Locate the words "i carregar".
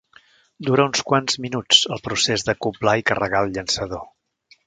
3.01-3.43